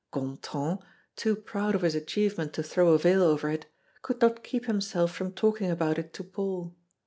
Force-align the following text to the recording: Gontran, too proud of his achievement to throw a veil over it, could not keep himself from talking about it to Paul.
Gontran, 0.11 0.79
too 1.15 1.35
proud 1.35 1.75
of 1.75 1.83
his 1.83 1.93
achievement 1.93 2.53
to 2.53 2.63
throw 2.63 2.93
a 2.93 2.97
veil 2.97 3.21
over 3.21 3.51
it, 3.51 3.67
could 4.01 4.19
not 4.19 4.43
keep 4.43 4.65
himself 4.65 5.11
from 5.13 5.31
talking 5.31 5.69
about 5.69 5.99
it 5.99 6.11
to 6.13 6.23
Paul. 6.23 6.73